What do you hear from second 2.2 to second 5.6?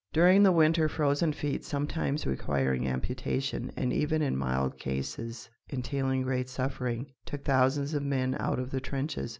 requiring amputation, and even in mild cases